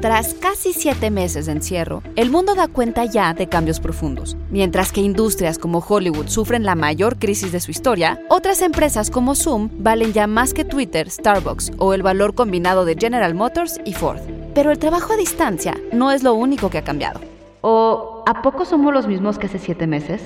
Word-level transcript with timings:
Tras 0.00 0.34
casi 0.34 0.72
siete 0.72 1.10
meses 1.10 1.46
de 1.46 1.52
encierro, 1.52 2.04
el 2.14 2.30
mundo 2.30 2.54
da 2.54 2.68
cuenta 2.68 3.04
ya 3.04 3.34
de 3.34 3.48
cambios 3.48 3.80
profundos. 3.80 4.36
Mientras 4.48 4.92
que 4.92 5.00
industrias 5.00 5.58
como 5.58 5.80
Hollywood 5.80 6.28
sufren 6.28 6.62
la 6.62 6.76
mayor 6.76 7.18
crisis 7.18 7.50
de 7.50 7.58
su 7.58 7.72
historia, 7.72 8.20
otras 8.28 8.62
empresas 8.62 9.10
como 9.10 9.34
Zoom 9.34 9.68
valen 9.78 10.12
ya 10.12 10.28
más 10.28 10.54
que 10.54 10.64
Twitter, 10.64 11.10
Starbucks 11.10 11.72
o 11.78 11.94
el 11.94 12.02
valor 12.02 12.36
combinado 12.36 12.84
de 12.84 12.94
General 12.94 13.34
Motors 13.34 13.80
y 13.84 13.92
Ford. 13.92 14.20
Pero 14.54 14.70
el 14.70 14.78
trabajo 14.78 15.14
a 15.14 15.16
distancia 15.16 15.76
no 15.92 16.12
es 16.12 16.22
lo 16.22 16.32
único 16.32 16.70
que 16.70 16.78
ha 16.78 16.84
cambiado. 16.84 17.18
¿O 17.60 18.22
a 18.24 18.40
poco 18.40 18.64
somos 18.64 18.94
los 18.94 19.08
mismos 19.08 19.36
que 19.36 19.46
hace 19.46 19.58
siete 19.58 19.88
meses? 19.88 20.22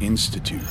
Institute. 0.00 0.62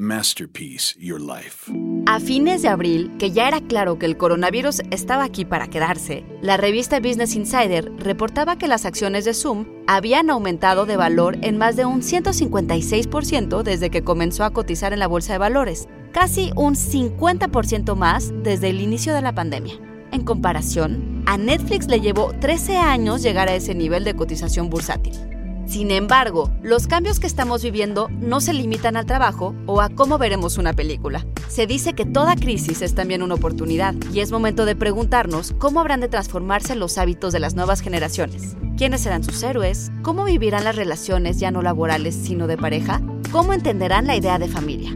Masterpiece 0.00 0.94
Your 0.96 1.20
Life. 1.20 1.72
A 2.06 2.20
fines 2.20 2.62
de 2.62 2.68
abril, 2.68 3.10
que 3.18 3.32
ya 3.32 3.48
era 3.48 3.60
claro 3.60 3.98
que 3.98 4.06
el 4.06 4.16
coronavirus 4.16 4.82
estaba 4.92 5.24
aquí 5.24 5.44
para 5.44 5.66
quedarse, 5.66 6.24
la 6.40 6.56
revista 6.56 7.00
Business 7.00 7.34
Insider 7.34 7.90
reportaba 7.98 8.56
que 8.56 8.68
las 8.68 8.86
acciones 8.86 9.24
de 9.24 9.34
Zoom 9.34 9.66
habían 9.88 10.30
aumentado 10.30 10.86
de 10.86 10.96
valor 10.96 11.36
en 11.42 11.58
más 11.58 11.74
de 11.74 11.84
un 11.84 12.02
156% 12.02 13.64
desde 13.64 13.90
que 13.90 14.04
comenzó 14.04 14.44
a 14.44 14.52
cotizar 14.52 14.92
en 14.92 15.00
la 15.00 15.08
bolsa 15.08 15.32
de 15.32 15.40
valores, 15.40 15.88
casi 16.12 16.52
un 16.54 16.76
50% 16.76 17.96
más 17.96 18.32
desde 18.44 18.70
el 18.70 18.80
inicio 18.80 19.14
de 19.14 19.22
la 19.22 19.34
pandemia. 19.34 19.74
En 20.12 20.24
comparación, 20.24 21.24
a 21.26 21.38
Netflix 21.38 21.88
le 21.88 22.00
llevó 22.00 22.32
13 22.38 22.76
años 22.76 23.20
llegar 23.20 23.48
a 23.48 23.54
ese 23.54 23.74
nivel 23.74 24.04
de 24.04 24.14
cotización 24.14 24.70
bursátil. 24.70 25.31
Sin 25.72 25.90
embargo, 25.90 26.50
los 26.62 26.86
cambios 26.86 27.18
que 27.18 27.26
estamos 27.26 27.62
viviendo 27.62 28.10
no 28.20 28.42
se 28.42 28.52
limitan 28.52 28.94
al 28.94 29.06
trabajo 29.06 29.54
o 29.64 29.80
a 29.80 29.88
cómo 29.88 30.18
veremos 30.18 30.58
una 30.58 30.74
película. 30.74 31.24
Se 31.48 31.66
dice 31.66 31.94
que 31.94 32.04
toda 32.04 32.36
crisis 32.36 32.82
es 32.82 32.94
también 32.94 33.22
una 33.22 33.36
oportunidad 33.36 33.94
y 34.12 34.20
es 34.20 34.30
momento 34.30 34.66
de 34.66 34.76
preguntarnos 34.76 35.54
cómo 35.58 35.80
habrán 35.80 36.00
de 36.00 36.10
transformarse 36.10 36.74
los 36.74 36.98
hábitos 36.98 37.32
de 37.32 37.40
las 37.40 37.54
nuevas 37.54 37.80
generaciones. 37.80 38.54
¿Quiénes 38.76 39.00
serán 39.00 39.24
sus 39.24 39.42
héroes? 39.42 39.90
¿Cómo 40.02 40.24
vivirán 40.24 40.64
las 40.64 40.76
relaciones 40.76 41.40
ya 41.40 41.50
no 41.50 41.62
laborales 41.62 42.14
sino 42.14 42.46
de 42.46 42.58
pareja? 42.58 43.00
¿Cómo 43.30 43.54
entenderán 43.54 44.06
la 44.06 44.14
idea 44.14 44.38
de 44.38 44.48
familia? 44.48 44.94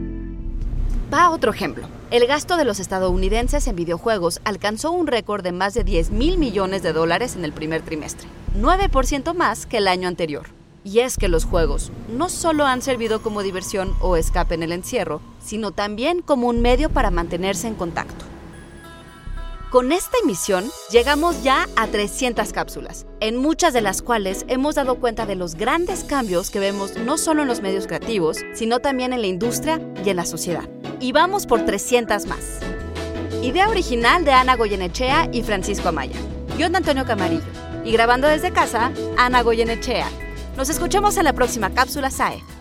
Va 1.11 1.31
otro 1.31 1.51
ejemplo. 1.51 1.87
El 2.11 2.27
gasto 2.27 2.55
de 2.55 2.65
los 2.65 2.79
estadounidenses 2.79 3.65
en 3.65 3.75
videojuegos 3.75 4.41
alcanzó 4.43 4.91
un 4.91 5.07
récord 5.07 5.41
de 5.41 5.53
más 5.53 5.73
de 5.73 5.83
10 5.83 6.11
mil 6.11 6.37
millones 6.37 6.83
de 6.83 6.93
dólares 6.93 7.35
en 7.35 7.45
el 7.45 7.51
primer 7.51 7.81
trimestre, 7.81 8.27
9% 8.55 9.33
más 9.33 9.65
que 9.65 9.77
el 9.77 9.87
año 9.87 10.07
anterior. 10.07 10.55
Y 10.87 11.01
es 11.01 11.17
que 11.17 11.27
los 11.27 11.43
juegos 11.43 11.91
no 12.07 12.29
solo 12.29 12.65
han 12.65 12.81
servido 12.81 13.21
como 13.21 13.43
diversión 13.43 13.93
o 13.99 14.15
escape 14.15 14.55
en 14.55 14.63
el 14.63 14.71
encierro, 14.71 15.19
sino 15.43 15.71
también 15.71 16.21
como 16.21 16.47
un 16.47 16.61
medio 16.61 16.89
para 16.89 17.11
mantenerse 17.11 17.67
en 17.67 17.75
contacto. 17.75 18.23
Con 19.69 19.91
esta 19.91 20.15
emisión 20.23 20.63
llegamos 20.89 21.43
ya 21.43 21.67
a 21.75 21.87
300 21.87 22.53
cápsulas, 22.53 23.05
en 23.19 23.35
muchas 23.35 23.73
de 23.73 23.81
las 23.81 24.01
cuales 24.01 24.45
hemos 24.47 24.75
dado 24.75 24.95
cuenta 24.95 25.25
de 25.25 25.35
los 25.35 25.55
grandes 25.55 26.05
cambios 26.05 26.49
que 26.49 26.61
vemos 26.61 26.95
no 26.95 27.17
solo 27.17 27.41
en 27.41 27.49
los 27.49 27.61
medios 27.61 27.85
creativos, 27.85 28.37
sino 28.53 28.79
también 28.79 29.11
en 29.11 29.19
la 29.19 29.27
industria 29.27 29.81
y 30.05 30.09
en 30.09 30.15
la 30.15 30.25
sociedad. 30.25 30.69
Y 31.01 31.11
vamos 31.11 31.47
por 31.47 31.65
300 31.65 32.27
más. 32.27 32.59
Idea 33.43 33.67
original 33.67 34.23
de 34.23 34.31
Ana 34.31 34.55
Goyenechea 34.55 35.27
y 35.33 35.43
Francisco 35.43 35.89
Amaya. 35.89 36.15
De 36.57 36.63
Antonio 36.63 37.05
Camarillo. 37.05 37.43
Y 37.83 37.91
grabando 37.91 38.29
desde 38.29 38.53
casa, 38.53 38.93
Ana 39.17 39.43
Goyenechea. 39.43 40.07
Nos 40.57 40.69
escuchamos 40.69 41.15
en 41.17 41.25
la 41.25 41.33
próxima 41.33 41.69
cápsula 41.69 42.09
SAE. 42.09 42.56